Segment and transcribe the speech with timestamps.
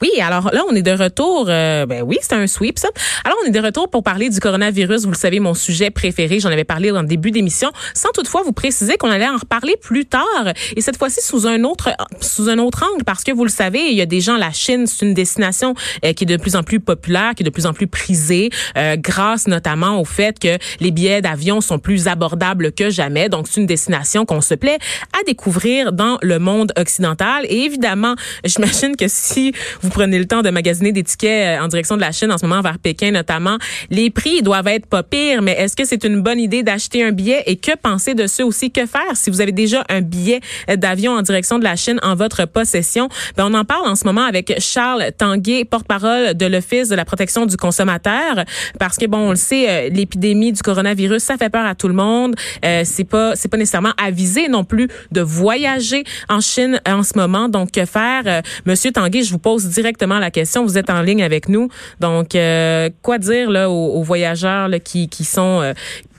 [0.00, 1.46] Oui, alors là, on est de retour.
[1.48, 2.88] Euh, ben oui, c'est un sweep, ça.
[3.24, 5.04] Alors, on est de retour pour parler du coronavirus.
[5.04, 6.38] Vous le savez, mon sujet préféré.
[6.38, 9.76] J'en avais parlé dans le début d'émission, sans toutefois vous préciser qu'on allait en reparler
[9.80, 10.52] plus tard.
[10.76, 11.90] Et cette fois-ci sous un autre
[12.20, 14.36] sous un autre angle, parce que vous le savez, il y a des gens.
[14.36, 15.74] La Chine, c'est une destination
[16.04, 18.50] euh, qui est de plus en plus populaire, qui est de plus en plus prisée,
[18.76, 23.28] euh, grâce notamment au fait que les billets d'avion sont plus abordables que jamais.
[23.28, 24.78] Donc, c'est une destination qu'on se plaît
[25.18, 27.46] à découvrir dans le monde occidental.
[27.48, 29.52] Et évidemment, j'imagine que si
[29.88, 32.36] vous prenez le temps de magasiner des tickets euh, en direction de la Chine en
[32.36, 33.56] ce moment vers Pékin notamment,
[33.90, 37.10] les prix doivent être pas pires, mais est-ce que c'est une bonne idée d'acheter un
[37.10, 37.42] billet?
[37.46, 38.70] Et que penser de ceux aussi?
[38.70, 41.98] Que faire si vous avez déjà un billet euh, d'avion en direction de la Chine
[42.02, 43.08] en votre possession?
[43.36, 47.06] Ben, on en parle en ce moment avec Charles Tanguay, porte-parole de l'Office de la
[47.06, 48.44] protection du consommateur,
[48.78, 51.88] parce que bon, on le sait, euh, l'épidémie du coronavirus, ça fait peur à tout
[51.88, 52.34] le monde.
[52.62, 57.16] Euh, c'est pas, c'est pas nécessairement avisé non plus de voyager en Chine en ce
[57.16, 57.48] moment.
[57.48, 58.42] Donc, que faire?
[58.66, 60.64] Monsieur Tanguay, je vous pose directement la question.
[60.64, 61.68] Vous êtes en ligne avec nous.
[62.00, 65.72] Donc, euh, quoi dire là aux, voyageurs là, qui, qui sont euh,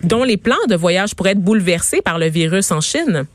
[0.03, 3.25] dont les plans de voyage pourraient être bouleversés par le virus en Chine?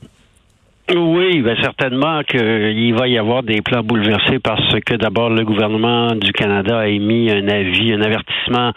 [0.93, 6.13] Oui, ben certainement qu'il va y avoir des plans bouleversés parce que d'abord le gouvernement
[6.13, 8.71] du Canada a émis un avis, un avertissement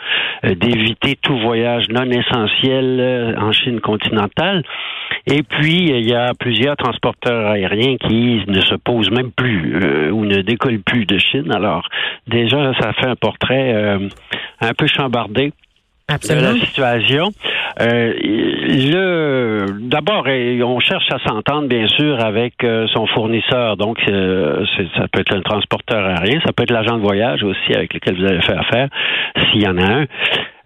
[0.44, 4.62] euh, d'éviter tout voyage non essentiel en Chine continentale.
[5.26, 10.10] Et puis, il y a plusieurs transporteurs aériens qui ne se posent même plus euh,
[10.10, 11.52] ou ne décollent plus de Chine.
[11.52, 11.86] Alors,
[12.26, 14.08] déjà, ça fait un portrait euh,
[14.60, 15.52] un peu chambardé
[16.08, 17.32] de la situation.
[17.80, 22.54] Euh, le d'abord, on cherche à s'entendre bien sûr avec
[22.92, 23.76] son fournisseur.
[23.76, 27.94] Donc, ça peut être un transporteur aérien, ça peut être l'agent de voyage aussi avec
[27.94, 28.88] lequel vous allez faire affaire,
[29.50, 30.06] s'il y en a un.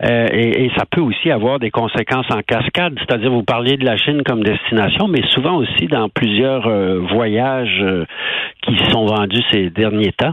[0.05, 3.97] Euh, et, ça peut aussi avoir des conséquences en cascade, c'est-à-dire vous parliez de la
[3.97, 8.05] Chine comme destination, mais souvent aussi dans plusieurs euh, voyages euh,
[8.63, 10.33] qui sont vendus ces derniers temps.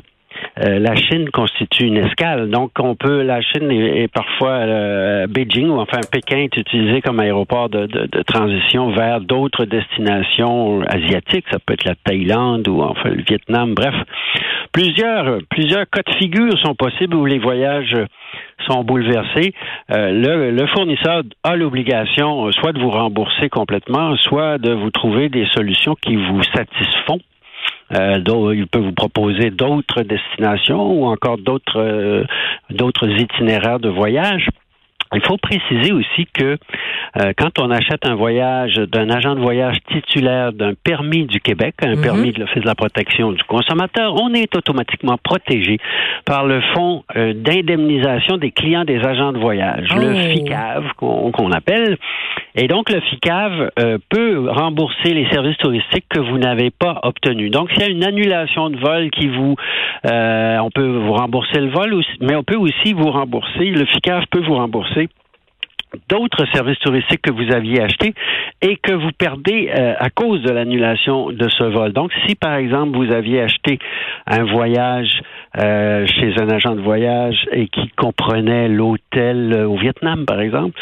[0.58, 2.50] La Chine constitue une escale.
[2.50, 7.70] Donc, on peut, la Chine est, parfois Beijing ou enfin Pékin est utilisé comme aéroport
[7.70, 7.88] de,
[8.23, 11.45] transition vers d'autres destinations asiatiques.
[11.52, 13.73] Ça peut être la Thaïlande ou enfin le Vietnam.
[13.73, 13.95] Bref,
[14.72, 17.95] plusieurs, plusieurs cas de figure sont possibles où les voyages
[18.67, 19.54] sont bouleversés,
[19.92, 25.30] euh, le, fournisseur a l'obligation euh, soit de vous rembourser complètement, soit de vous trouver
[25.30, 27.20] des solutions qui vous satisfont.
[27.93, 28.20] Euh,
[28.53, 32.23] il peut vous proposer d'autres destinations ou encore d'autres euh,
[32.70, 34.47] d'autres itinéraires de voyage.
[35.15, 36.58] Il faut préciser aussi que
[37.17, 41.75] euh, quand on achète un voyage d'un agent de voyage titulaire d'un permis du Québec,
[41.83, 42.02] un mhm.
[42.02, 45.80] permis de l'Office de la protection du consommateur, on est automatiquement protégé
[46.25, 50.33] par le fonds euh, d'indemnisation des clients des agents de voyage, le oh.
[50.33, 51.97] FICAV qu'on appelle.
[52.55, 57.49] Et donc le FICAV euh, peut rembourser les services touristiques que vous n'avez pas obtenus.
[57.49, 59.55] Donc s'il y a une annulation de vol qui vous,
[60.03, 64.41] on peut vous rembourser le vol, mais on peut aussi vous rembourser, le FICAV peut
[64.41, 64.98] vous rembourser
[66.10, 68.14] d'autres services touristiques que vous aviez achetés
[68.61, 71.94] et que vous perdez euh, à cause de l'annulation de ce vol.
[71.94, 73.80] Donc, si par exemple vous aviez acheté
[74.27, 75.22] un voyage
[75.58, 80.80] euh, chez un agent de voyage et qui comprenait l'hôtel au Vietnam, par exemple,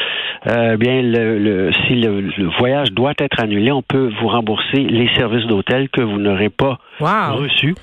[0.47, 5.45] euh, bien, le, si le, voyage doit être annulé, on peut vous rembourser les services
[5.47, 7.75] d'hôtel que vous n'aurez pas reçus.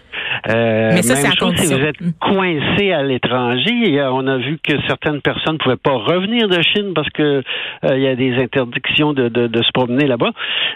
[0.50, 4.00] Euh, Mais ça, même chose si vous êtes coincé à l'étranger.
[4.10, 7.42] On a vu que certaines personnes ne pouvaient pas revenir de Chine parce que
[7.84, 10.30] euh, il y a des interdictions de, de, de se promener là-bas.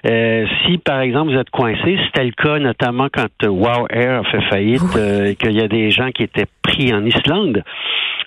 [0.07, 4.25] Euh, si, par exemple, vous êtes coincé, c'était le cas notamment quand Wow Air a
[4.25, 7.63] fait faillite et qu'il y a des gens qui étaient pris en Islande.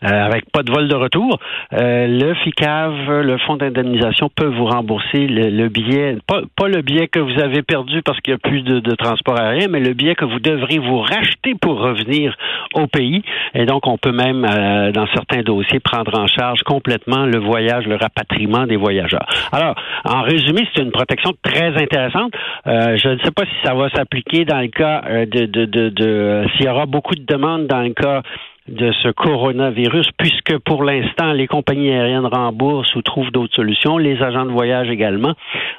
[0.04, 1.38] Euh, avec pas de vol de retour,
[1.74, 7.08] euh, le FICAV, le fonds d'indemnisation, peut vous rembourser le, billet, pas, pas, le billet
[7.08, 9.94] que vous avez perdu parce qu'il n'y a plus de, de, transport aérien, mais le
[9.94, 12.36] billet que vous devrez vous racheter pour revenir
[12.74, 13.22] au pays.
[13.54, 17.86] Et donc, on peut même, euh, dans certains dossiers, prendre en charge complètement le voyage,
[17.86, 19.28] le rapatriement des voyageurs.
[19.52, 22.34] Alors, en résumé, c'est une protection très intéressante.
[22.66, 26.46] je ne sais pas si ça va s'appliquer dans le cas de, de, de, de
[26.56, 28.24] s'il y aura beaucoup de demandes dans le cas
[28.68, 34.22] de ce coronavirus, puisque pour l'instant, les compagnies aériennes remboursent ou trouvent d'autres solutions, les
[34.22, 35.34] agents de voyage également.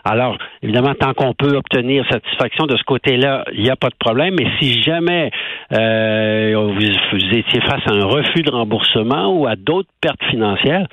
[0.05, 3.95] Alors, évidemment, tant qu'on peut obtenir satisfaction de ce côté-là, il n'y a pas de
[3.99, 4.35] problème.
[4.39, 5.31] Mais si jamais
[5.73, 10.87] euh, vous étiez face à un refus de remboursement ou à d'autres pertes financières,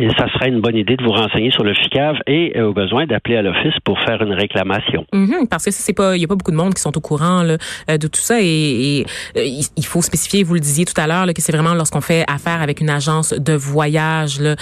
[0.00, 2.72] et ça serait une bonne idée de vous renseigner sur le FICAV et euh, au
[2.72, 5.04] besoin d'appeler à l'office pour faire une réclamation.
[5.12, 7.00] Mm-hmm, parce que c'est pas, il y a pas beaucoup de monde qui sont au
[7.02, 7.58] courant là,
[7.90, 9.04] euh, de tout ça et,
[9.36, 9.44] euh,
[9.76, 12.62] il faut spécifier, vous le disiez tout à l'heure, que c'est vraiment lorsqu'on fait affaire
[12.62, 14.56] avec une agence de voyage là,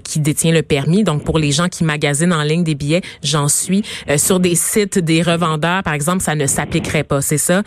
[0.00, 1.04] qui détient le permis.
[1.04, 3.82] Donc pour les gens qui magasinent en ligne des billets, j'en suis
[4.16, 7.62] sur des sites des revendeurs, par exemple, ça ne s'appliquerait pas, c'est ça?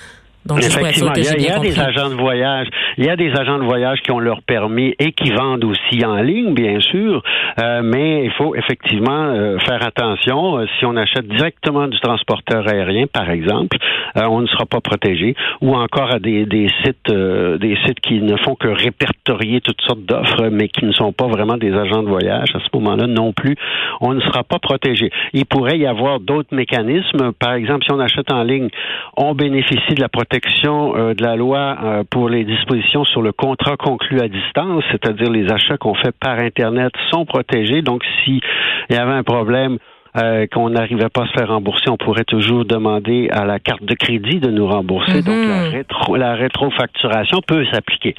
[0.46, 2.68] Donc, Effectivement, il y a, il y a des agents de voyage,
[3.00, 6.06] il y a des agents de voyage qui ont leur permis et qui vendent aussi
[6.06, 7.24] en ligne, bien sûr,
[7.60, 10.60] euh, mais il faut effectivement euh, faire attention.
[10.60, 13.78] Euh, si on achète directement du transporteur aérien, par exemple,
[14.16, 18.38] on ne sera pas protégé, ou encore à des, des sites, des sites qui ne
[18.38, 22.08] font que répertorier toutes sortes d'offres, mais qui ne sont pas vraiment des agents de
[22.08, 22.50] voyage.
[22.54, 23.56] À ce moment-là, non plus,
[24.00, 25.10] on ne sera pas protégé.
[25.34, 27.34] Il pourrait y avoir d'autres mécanismes.
[27.40, 28.70] Par exemple, si on achète en ligne,
[29.18, 30.35] on bénéficie de la protection
[30.66, 35.30] euh, de la loi euh, pour les dispositions sur le contrat conclu à distance, c'est-à-dire
[35.30, 37.82] les achats qu'on fait par Internet sont protégés.
[37.82, 38.42] Donc, s'il
[38.90, 39.78] y avait un problème,
[40.18, 43.84] euh, qu'on n'arrivait pas à se faire rembourser, on pourrait toujours demander à la carte
[43.84, 45.22] de crédit de nous rembourser.
[45.22, 45.74] Donc la, mhm.
[45.74, 48.16] rétro, la rétrofacturation peut s'appliquer.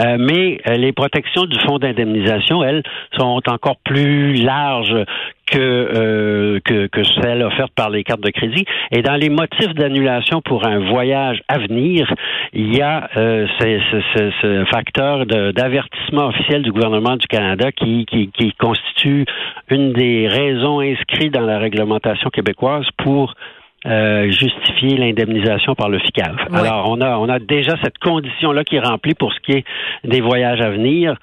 [0.00, 2.84] Euh, mais les protections du fonds d'indemnisation, elles,
[3.18, 4.94] sont encore plus larges
[5.50, 8.64] que, euh, que, que celle offerte par les cartes de crédit.
[8.90, 12.12] Et dans les motifs d'annulation pour un voyage à venir,
[12.52, 18.52] il y a euh, ce, facteur d'avertissement officiel du gouvernement du Canada qui, qui, qui
[18.52, 19.24] constitue
[19.68, 23.34] une des raisons inscrites dans la réglementation québécoise pour
[23.86, 26.36] euh, justifier l'indemnisation par le FICAV.
[26.52, 29.64] Alors, on a, on a déjà cette condition-là qui est remplie pour ce qui est
[30.04, 31.16] des voyages à venir.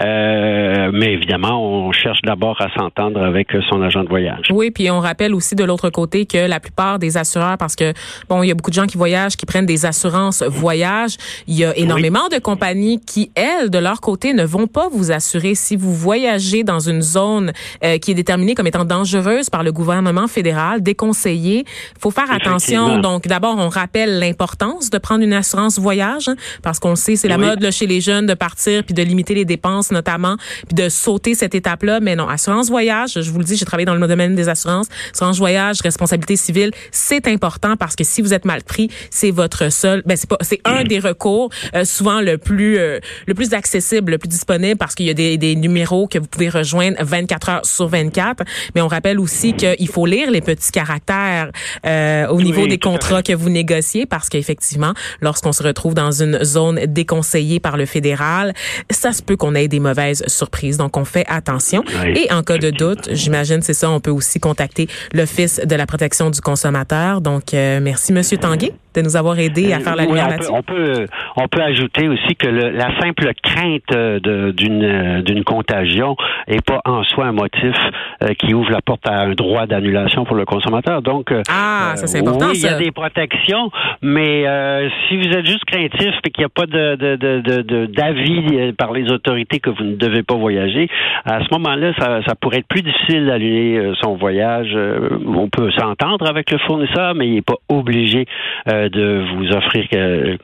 [0.00, 4.46] Euh, mais évidemment, on cherche d'abord à s'entendre avec son agent de voyage.
[4.50, 7.92] Oui, puis on rappelle aussi de l'autre côté que la plupart des assureurs, parce que
[8.28, 11.16] bon, il y a beaucoup de gens qui voyagent, qui prennent des assurances voyage.
[11.46, 15.12] Il y a énormément de compagnies qui, elles, de leur côté, ne vont pas vous
[15.12, 17.52] assurer si vous voyagez dans une zone
[17.84, 21.64] euh, qui est déterminée comme étant dangereuse par le gouvernement fédéral, déconseillée.
[22.00, 22.98] Faut faire attention.
[22.98, 27.28] Donc, d'abord, on rappelle l'importance de prendre une assurance voyage, hein, parce qu'on sait, c'est
[27.28, 30.36] la mode là, chez les jeunes de partir puis de limiter les dépenses notamment,
[30.66, 32.00] puis de sauter cette étape-là.
[32.00, 34.86] Mais non, assurance voyage, je vous le dis, j'ai travaillé dans le domaine des assurances.
[35.14, 39.70] Assurance voyage, responsabilité civile, c'est important parce que si vous êtes mal pris, c'est votre
[39.70, 43.54] seul, ben c'est pas, c'est un des recours euh, souvent le plus euh, le plus
[43.54, 46.96] accessible, le plus disponible parce qu'il y a des, des numéros que vous pouvez rejoindre
[47.00, 48.44] 24 heures sur 24.
[48.74, 51.50] Mais on rappelle aussi qu'il faut lire les petits caractères
[51.86, 56.42] euh, au niveau des contrats que vous négociez parce qu'effectivement, lorsqu'on se retrouve dans une
[56.44, 58.54] zone déconseillée par le fédéral,
[58.90, 60.76] ça se peut qu'on ait des mauvaises surprises.
[60.76, 61.82] Donc, on fait attention.
[62.14, 65.86] Et en cas de doute, j'imagine, c'est ça, on peut aussi contacter l'Office de la
[65.86, 67.22] protection du consommateur.
[67.22, 70.52] Donc, euh, merci, Monsieur Tanguay de nous avoir aidé à faire la lumière là-dessus.
[70.52, 71.06] On peut,
[71.36, 76.16] on peut ajouter aussi que le, la simple crainte d'une d'une contagion
[76.46, 77.76] est pas en soi un motif
[78.22, 81.02] euh, qui ouvre la porte à un droit d'annulation pour le consommateur.
[81.02, 82.48] Donc, euh, ah, ça c'est important.
[82.50, 83.70] Oui, il y a des protections,
[84.02, 84.44] mais
[85.08, 88.92] si vous êtes juste craintif et qu'il n'y a pas de d'avis de, de, par
[88.92, 90.88] les autorités que vous ne devez pas voyager,
[91.24, 94.70] à ce moment-là, ça, ça pourrait être plus difficile d'annuler euh, son voyage.
[94.74, 98.26] Euh, on peut s'entendre avec le fournisseur, mais il n'est pas obligé
[98.68, 99.88] euh, de vous offrir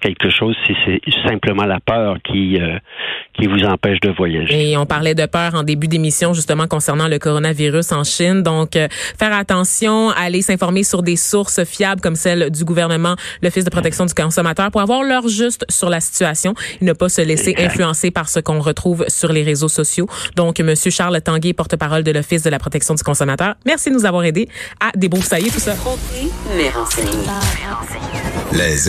[0.01, 2.59] quelque chose si c'est simplement la peur qui
[3.35, 4.71] qui vous empêche de voyager.
[4.71, 8.43] Et on parlait de peur en début d'émission justement concernant le coronavirus en Chine.
[8.43, 13.71] Donc faire attention, aller s'informer sur des sources fiables comme celle du gouvernement, l'Office de
[13.71, 17.55] protection du consommateur pour avoir l'heure juste sur la situation et ne pas se laisser
[17.59, 20.09] influencer par ce qu'on retrouve sur les réseaux sociaux.
[20.37, 24.05] Donc, Monsieur Charles Tanguay, porte-parole de l'Office de la protection du consommateur, merci de nous
[24.05, 24.49] avoir aidés
[24.81, 25.75] à débroussailler tout ça.
[28.53, 28.87] Les